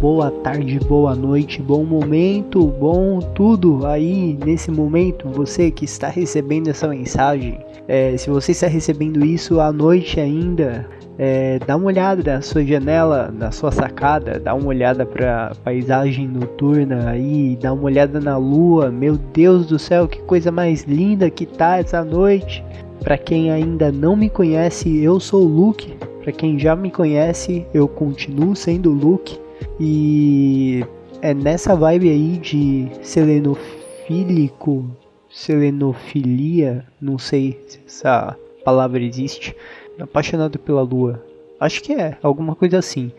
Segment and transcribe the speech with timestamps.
[0.00, 5.28] boa tarde, boa noite, bom momento, bom tudo aí nesse momento.
[5.30, 7.58] Você que está recebendo essa mensagem,
[7.88, 10.88] é, se você está recebendo isso à noite ainda,
[11.18, 16.28] é, dá uma olhada na sua janela, na sua sacada, dá uma olhada para paisagem
[16.28, 18.92] noturna aí, dá uma olhada na lua.
[18.92, 22.64] Meu Deus do céu, que coisa mais linda que tá essa noite.
[23.00, 25.96] Para quem ainda não me conhece, eu sou o Luke.
[26.22, 29.47] Para quem já me conhece, eu continuo sendo o Luke.
[29.80, 30.84] E
[31.22, 34.84] é nessa vibe aí de selenofílico,
[35.30, 39.54] selenofilia, não sei se essa palavra existe
[39.98, 41.22] apaixonado pela lua.
[41.60, 43.10] Acho que é, alguma coisa assim.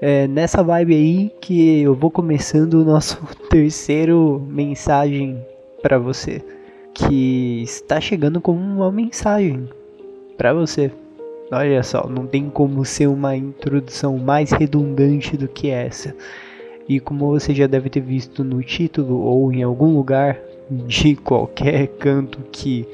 [0.00, 5.42] É nessa vibe aí que eu vou começando o nosso terceiro mensagem
[5.80, 6.42] para você,
[6.92, 9.68] que está chegando como uma mensagem
[10.36, 10.90] para você.
[11.50, 16.14] Olha só, não tem como ser uma introdução mais redundante do que essa.
[16.88, 20.38] E como você já deve ter visto no título ou em algum lugar
[20.70, 22.86] de qualquer canto que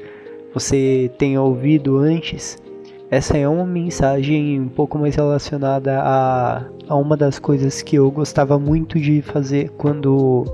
[0.53, 2.61] você tenha ouvido antes,
[3.09, 8.09] essa é uma mensagem um pouco mais relacionada a, a uma das coisas que eu
[8.11, 10.45] gostava muito de fazer quando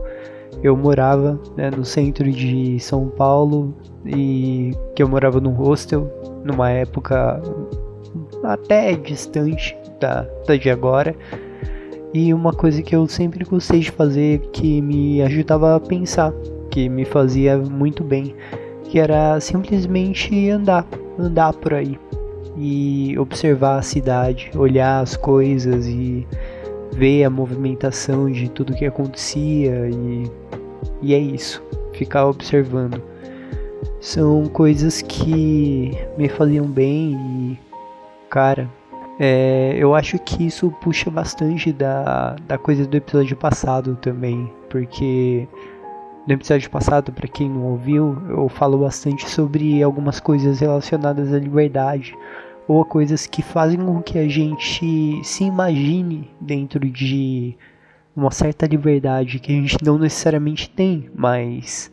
[0.64, 3.74] eu morava né, no centro de São Paulo
[4.06, 6.10] e que eu morava num hostel
[6.44, 7.42] numa época
[8.44, 11.16] até distante da, da de agora.
[12.14, 16.34] E uma coisa que eu sempre gostei de fazer que me ajudava a pensar,
[16.72, 18.36] que me fazia muito bem,
[18.86, 20.88] que era simplesmente andar,
[21.20, 22.00] andar por aí
[22.58, 26.28] e observar a cidade, olhar as coisas e
[26.94, 30.24] ver a movimentação de tudo que acontecia e,
[31.02, 31.64] e é isso,
[31.94, 33.02] ficar observando.
[34.02, 37.16] São coisas que me faziam bem
[38.30, 38.70] cara,
[39.20, 45.48] é, eu acho que isso puxa bastante da, da coisa do episódio passado também, porque
[46.26, 51.40] no episódio passado, para quem não ouviu, eu falo bastante sobre algumas coisas relacionadas à
[51.40, 52.16] liberdade,
[52.68, 57.58] ou a coisas que fazem com que a gente se imagine dentro de
[58.16, 61.92] uma certa liberdade que a gente não necessariamente tem, mas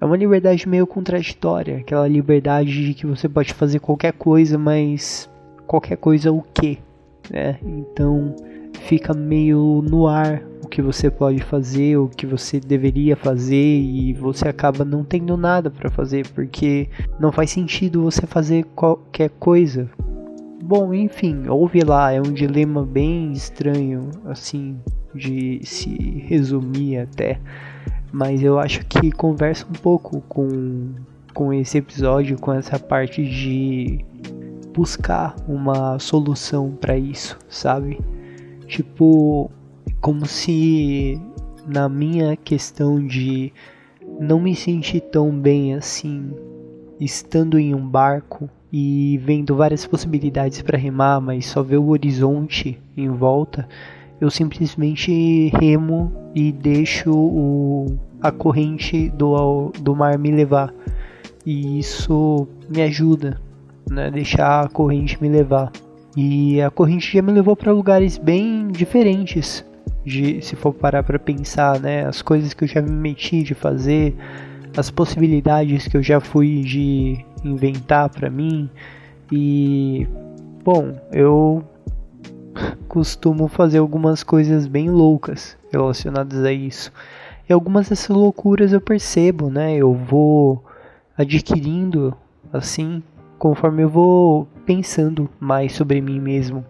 [0.00, 5.28] é uma liberdade meio contraditória, aquela liberdade de que você pode fazer qualquer coisa, mas
[5.68, 6.78] qualquer coisa o quê?
[7.30, 7.58] Né?
[7.62, 8.34] Então
[8.86, 14.12] fica meio no ar o que você pode fazer, o que você deveria fazer e
[14.14, 16.88] você acaba não tendo nada para fazer porque
[17.20, 19.88] não faz sentido você fazer qualquer coisa.
[20.62, 24.76] Bom, enfim, houve lá, é um dilema bem estranho, assim,
[25.14, 27.38] de se resumir até,
[28.12, 30.90] mas eu acho que conversa um pouco com,
[31.32, 34.04] com esse episódio, com essa parte de
[34.74, 37.98] buscar uma solução para isso, sabe?
[38.66, 39.50] Tipo,
[40.00, 41.20] como se
[41.66, 43.52] na minha questão de
[44.20, 46.32] não me sentir tão bem assim
[47.00, 52.78] estando em um barco e vendo várias possibilidades para remar, mas só ver o horizonte
[52.96, 53.68] em volta,
[54.20, 60.74] eu simplesmente remo e deixo o, a corrente do, do mar me levar.
[61.46, 63.40] E isso me ajuda,
[63.90, 64.10] né?
[64.10, 65.70] Deixar a corrente me levar.
[66.16, 69.64] E a corrente já me levou para lugares bem diferentes
[70.04, 73.54] de se for parar para pensar, né, as coisas que eu já me meti de
[73.54, 74.16] fazer,
[74.76, 78.70] as possibilidades que eu já fui de inventar para mim
[79.30, 80.08] e
[80.64, 81.62] bom, eu
[82.88, 86.92] costumo fazer algumas coisas bem loucas relacionadas a isso.
[87.48, 89.74] E algumas dessas loucuras eu percebo, né?
[89.74, 90.64] Eu vou
[91.16, 92.14] adquirindo
[92.52, 93.02] assim
[93.38, 96.64] conforme eu vou pensando mais sobre mim mesmo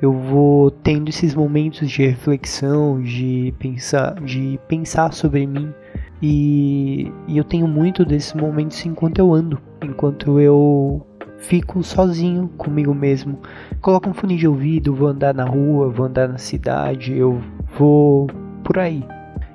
[0.00, 5.72] eu vou tendo esses momentos de reflexão, de pensar, de pensar sobre mim.
[6.20, 11.06] E, e eu tenho muito desses momentos enquanto eu ando, enquanto eu
[11.38, 13.38] fico sozinho comigo mesmo.
[13.80, 17.40] Coloco um fone de ouvido, vou andar na rua, vou andar na cidade, eu
[17.78, 18.26] vou
[18.64, 19.02] por aí.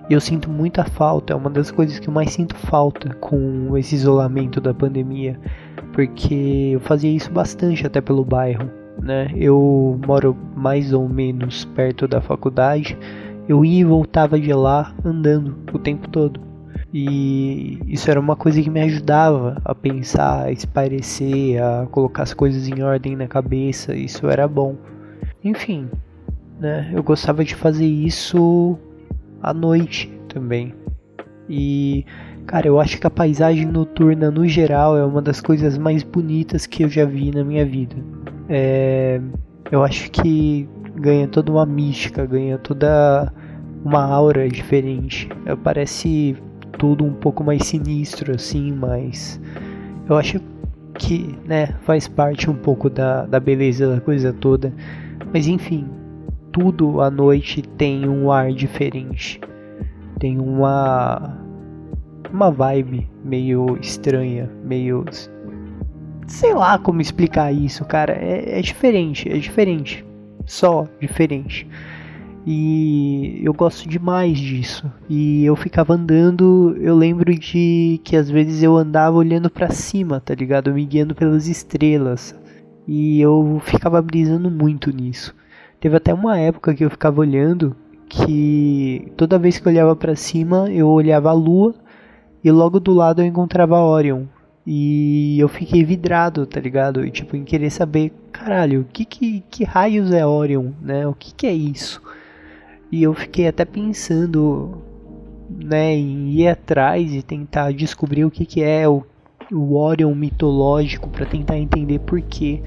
[0.09, 3.95] Eu sinto muita falta, é uma das coisas que eu mais sinto falta com esse
[3.95, 5.39] isolamento da pandemia,
[5.93, 9.31] porque eu fazia isso bastante até pelo bairro né?
[9.35, 12.97] Eu moro mais ou menos perto da faculdade.
[13.47, 16.39] Eu ia e voltava de lá andando o tempo todo.
[16.93, 22.33] E isso era uma coisa que me ajudava a pensar, a esparecer, a colocar as
[22.33, 23.95] coisas em ordem na cabeça.
[23.95, 24.75] Isso era bom.
[25.43, 25.89] Enfim,
[26.59, 26.91] né?
[26.93, 28.77] Eu gostava de fazer isso
[29.41, 30.73] à noite também.
[31.49, 32.05] E,
[32.45, 36.65] cara, eu acho que a paisagem noturna no geral é uma das coisas mais bonitas
[36.65, 37.95] que eu já vi na minha vida.
[38.49, 39.21] É,
[39.71, 43.31] eu acho que ganha toda uma mística, ganha toda
[43.83, 45.29] uma aura diferente.
[45.63, 46.35] Parece
[46.77, 49.39] tudo um pouco mais sinistro assim, mas
[50.09, 50.39] eu acho
[50.95, 54.73] que, né, faz parte um pouco da, da beleza da coisa toda.
[55.33, 55.87] Mas enfim,
[56.51, 59.39] tudo à noite tem um ar diferente.
[60.19, 61.37] Tem uma
[62.33, 65.05] uma vibe meio estranha, meio
[66.27, 68.13] sei lá como explicar isso, cara.
[68.13, 70.05] É, é diferente, é diferente,
[70.45, 71.67] só diferente.
[72.45, 74.91] E eu gosto demais disso.
[75.07, 80.19] E eu ficava andando, eu lembro de que às vezes eu andava olhando para cima,
[80.19, 80.73] tá ligado?
[80.73, 82.35] Me guiando pelas estrelas.
[82.87, 85.35] E eu ficava brisando muito nisso.
[85.79, 87.75] Teve até uma época que eu ficava olhando
[88.09, 91.73] que toda vez que eu olhava para cima, eu olhava a lua
[92.43, 94.25] e logo do lado eu encontrava Orion.
[94.65, 97.05] E eu fiquei vidrado, tá ligado?
[97.05, 101.07] E tipo, em querer saber, caralho, o que, que, que raios é Orion, né?
[101.07, 102.01] O que, que é isso?
[102.91, 104.77] E eu fiquei até pensando,
[105.49, 109.03] né, em ir atrás e tentar descobrir o que, que é o,
[109.51, 112.61] o Orion mitológico para tentar entender por que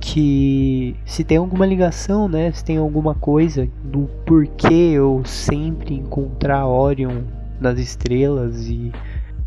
[0.00, 6.66] que se tem alguma ligação, né, se tem alguma coisa do porquê eu sempre encontrar
[6.66, 7.22] Orion
[7.62, 8.92] nas estrelas e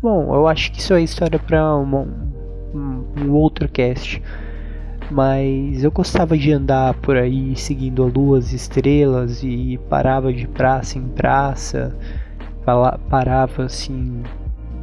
[0.02, 2.08] bom, eu acho que isso é história para um,
[2.74, 4.22] um outro cast.
[5.10, 10.48] Mas eu gostava de andar por aí seguindo a lua, as estrelas e parava de
[10.48, 11.94] praça em praça,
[13.08, 14.22] parava assim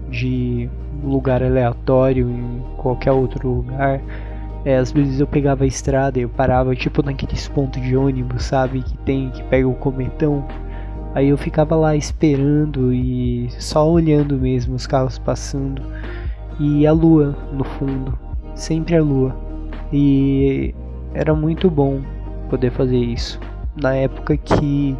[0.10, 0.70] de
[1.04, 4.02] lugar aleatório em qualquer outro lugar.
[4.66, 8.46] É, às vezes eu pegava a estrada e eu parava tipo naqueles pontos de ônibus,
[8.46, 8.82] sabe?
[8.82, 10.48] Que tem, que pega o cometão.
[11.14, 15.82] Aí eu ficava lá esperando e só olhando mesmo os carros passando.
[16.60, 18.18] E a lua no fundo,
[18.56, 19.36] sempre a lua.
[19.92, 20.74] E
[21.14, 22.02] era muito bom
[22.50, 23.40] poder fazer isso.
[23.80, 24.96] Na época que,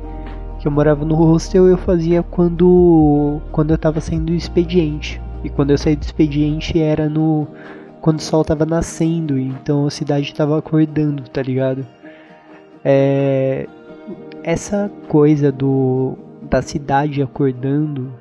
[0.60, 5.22] que eu morava no hostel, eu fazia quando, quando eu estava saindo do expediente.
[5.44, 7.48] E quando eu saí do expediente era no
[8.04, 11.88] quando o sol estava nascendo, então a cidade estava acordando, tá ligado?
[12.84, 13.66] É,
[14.44, 18.12] essa coisa do da cidade acordando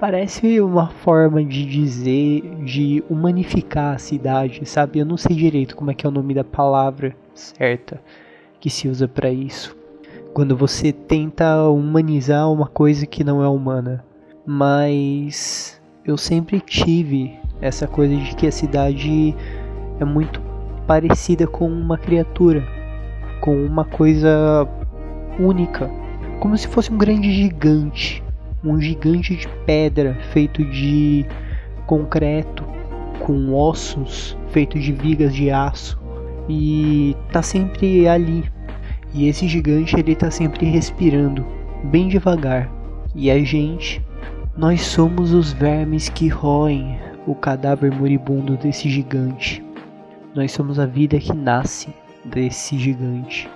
[0.00, 4.98] parece uma forma de dizer, de humanificar a cidade, sabe?
[4.98, 8.00] Eu não sei direito como é que é o nome da palavra certa
[8.60, 9.76] que se usa para isso.
[10.34, 14.04] Quando você tenta humanizar uma coisa que não é humana.
[14.44, 19.36] Mas eu sempre tive essa coisa de que a cidade
[20.00, 20.40] é muito
[20.84, 22.66] parecida com uma criatura,
[23.40, 24.68] com uma coisa
[25.38, 25.90] única,
[26.40, 28.22] como se fosse um grande gigante
[28.64, 31.26] um gigante de pedra feito de
[31.86, 32.64] concreto,
[33.20, 36.00] com ossos feito de vigas de aço
[36.48, 38.44] e tá sempre ali.
[39.14, 41.44] E esse gigante ele tá sempre respirando,
[41.84, 42.70] bem devagar.
[43.14, 44.02] E a gente,
[44.56, 49.62] nós somos os vermes que roem o cadáver moribundo desse gigante.
[50.34, 51.90] Nós somos a vida que nasce
[52.24, 53.50] desse gigante.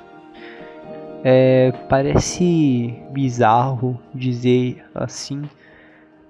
[1.25, 5.43] É, parece bizarro dizer assim,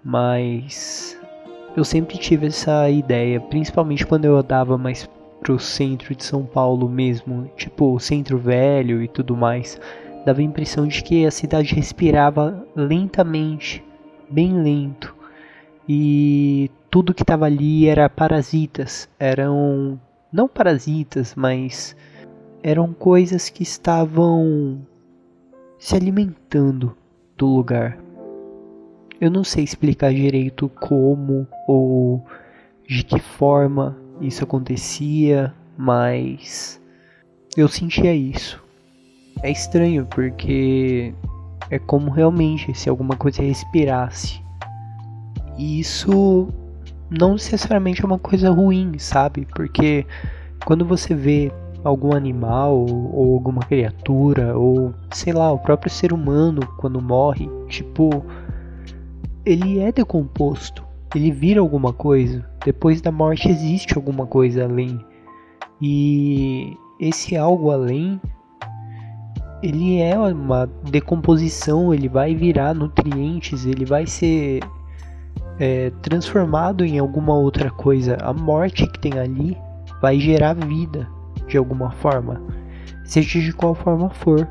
[0.02, 1.18] mas
[1.76, 5.08] eu sempre tive essa ideia, principalmente quando eu andava mais
[5.40, 9.78] pro centro de São Paulo mesmo, tipo o centro velho e tudo mais.
[10.24, 13.84] Dava a impressão de que a cidade respirava lentamente,
[14.28, 15.14] bem lento.
[15.88, 20.00] E tudo que estava ali era parasitas, eram
[20.32, 21.94] não parasitas, mas
[22.66, 24.84] eram coisas que estavam
[25.78, 26.96] se alimentando
[27.38, 27.96] do lugar.
[29.20, 32.26] Eu não sei explicar direito como ou
[32.88, 36.82] de que forma isso acontecia, mas
[37.56, 38.60] eu sentia isso.
[39.44, 41.14] É estranho porque
[41.70, 44.42] é como realmente se alguma coisa respirasse.
[45.56, 46.48] E isso
[47.08, 49.46] não necessariamente é uma coisa ruim, sabe?
[49.54, 50.04] Porque
[50.64, 51.52] quando você vê
[51.86, 58.24] algum animal ou alguma criatura ou sei lá, o próprio ser humano quando morre, tipo,
[59.44, 62.44] ele é decomposto, ele vira alguma coisa.
[62.64, 64.98] Depois da morte existe alguma coisa além.
[65.80, 68.20] E esse algo além
[69.62, 74.60] ele é uma decomposição, ele vai virar nutrientes, ele vai ser
[75.58, 78.16] é, transformado em alguma outra coisa.
[78.20, 79.56] A morte que tem ali
[80.00, 81.15] vai gerar vida
[81.46, 82.42] de alguma forma,
[83.04, 84.46] seja de qual forma for.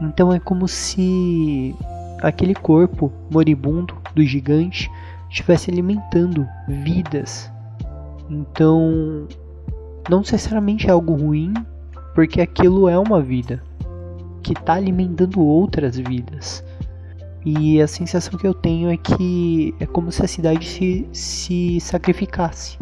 [0.00, 1.74] Então é como se
[2.22, 4.90] aquele corpo moribundo do gigante
[5.28, 7.50] estivesse alimentando vidas.
[8.28, 9.26] Então,
[10.08, 11.52] não necessariamente é algo ruim,
[12.14, 13.62] porque aquilo é uma vida.
[14.42, 16.64] que está alimentando outras vidas.
[17.44, 21.78] E a sensação que eu tenho é que é como se a cidade se, se
[21.78, 22.78] sacrificasse.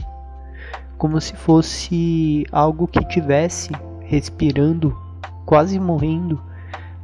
[0.98, 4.94] Como se fosse algo que tivesse respirando,
[5.46, 6.40] quase morrendo,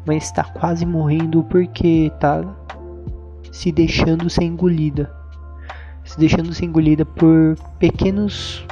[0.04, 2.44] mas está quase morrendo porque está
[3.52, 5.10] se deixando ser engolida.
[6.04, 8.66] Se deixando ser engolida por pequenos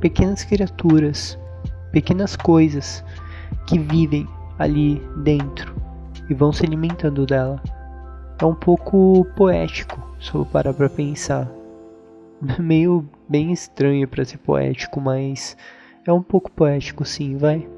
[0.00, 1.38] pequenas criaturas,
[1.92, 3.04] pequenas coisas
[3.66, 4.26] que vivem
[4.58, 5.74] ali dentro
[6.28, 7.62] e vão se alimentando dela.
[8.38, 11.48] É um pouco poético, se eu parar pra pensar.
[12.58, 15.56] Meio bem estranho para ser poético, mas
[16.06, 17.68] é um pouco poético sim, vai.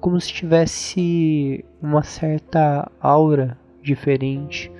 [0.00, 4.70] Como se tivesse uma certa aura diferente.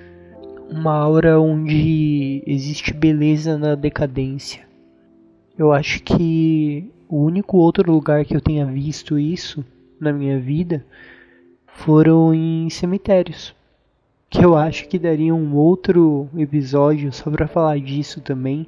[0.69, 4.67] Uma aura onde existe beleza na decadência.
[5.57, 9.63] Eu acho que o único outro lugar que eu tenha visto isso
[9.99, 10.85] na minha vida
[11.67, 13.55] foram em cemitérios.
[14.29, 18.67] Que eu acho que daria um outro episódio só para falar disso também,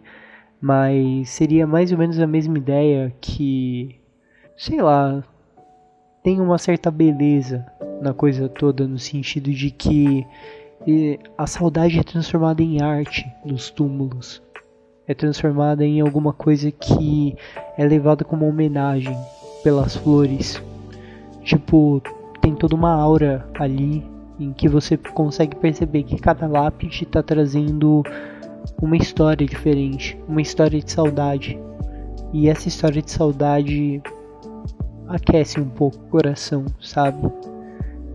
[0.62, 4.00] mas seria mais ou menos a mesma ideia que,
[4.58, 5.24] sei lá,
[6.24, 7.66] tem uma certa beleza
[8.02, 10.26] na coisa toda no sentido de que
[11.38, 14.42] a saudade é transformada em arte nos túmulos.
[15.08, 17.36] É transformada em alguma coisa que
[17.78, 19.16] é levada como homenagem
[19.64, 20.62] pelas flores.
[21.44, 22.02] Tipo,
[22.42, 24.04] tem toda uma aura ali
[24.40, 28.04] em que você consegue perceber que cada lápide está trazendo
[28.82, 31.60] uma história diferente, uma história de saudade.
[32.34, 34.02] E essa história de saudade
[35.08, 37.30] aquece um pouco o coração, sabe?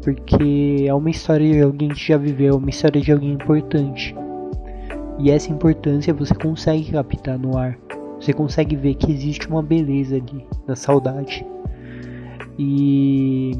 [0.02, 4.14] Porque é uma história de alguém que já viveu, uma história de alguém importante.
[5.18, 7.78] E essa importância você consegue captar no ar.
[8.18, 11.46] Você consegue ver que existe uma beleza ali na saudade.
[12.58, 13.52] E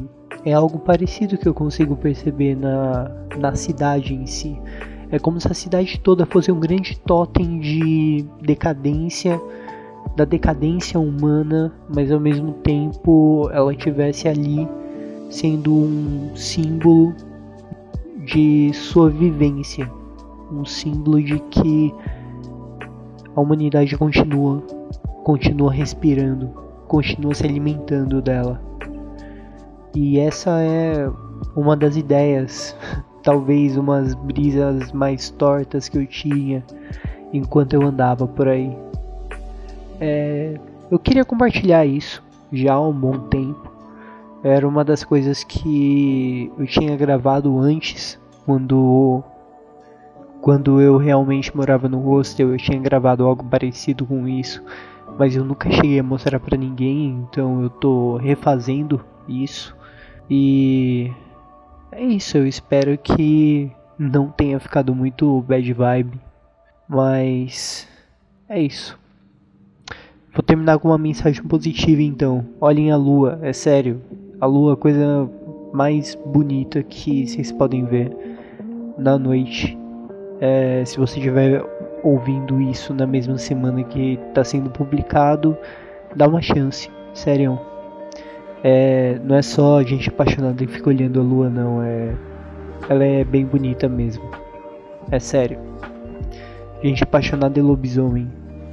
[0.45, 4.59] é algo parecido que eu consigo perceber na, na cidade em si.
[5.11, 9.39] É como se a cidade toda fosse um grande totem de decadência,
[10.15, 14.67] da decadência humana, mas ao mesmo tempo ela estivesse ali
[15.29, 17.13] sendo um símbolo
[18.25, 19.91] de sua vivência,
[20.51, 21.93] um símbolo de que
[23.35, 24.61] a humanidade continua,
[25.23, 26.49] continua respirando,
[26.87, 28.61] continua se alimentando dela.
[29.93, 31.09] E essa é
[31.55, 32.75] uma das ideias,
[33.23, 36.63] talvez umas brisas mais tortas que eu tinha
[37.33, 38.75] enquanto eu andava por aí.
[39.99, 40.59] É,
[40.89, 43.71] eu queria compartilhar isso já há um bom tempo.
[44.43, 49.23] Era uma das coisas que eu tinha gravado antes, quando
[50.41, 54.63] quando eu realmente morava no hostel, eu tinha gravado algo parecido com isso,
[55.17, 59.75] mas eu nunca cheguei a mostrar para ninguém, então eu tô refazendo isso.
[60.27, 61.11] E
[61.91, 66.19] é isso, eu espero que não tenha ficado muito bad vibe,
[66.87, 67.87] mas
[68.47, 68.97] é isso.
[70.33, 72.45] Vou terminar com uma mensagem positiva então.
[72.59, 74.01] Olhem a lua, é sério.
[74.39, 75.29] A lua é a coisa
[75.73, 78.15] mais bonita que vocês podem ver
[78.97, 79.77] na noite.
[80.39, 81.63] É, se você estiver
[82.03, 85.57] ouvindo isso na mesma semana que está sendo publicado,
[86.15, 87.59] dá uma chance, sério.
[88.63, 91.81] É, não é só gente apaixonado e fica olhando a lua, não.
[91.81, 92.13] É,
[92.89, 94.23] ela é bem bonita mesmo.
[95.09, 95.57] É sério.
[96.83, 98.27] Gente apaixonada em lobisomem.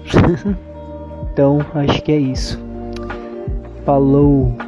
[1.32, 2.58] então, acho que é isso.
[3.84, 4.67] Falou!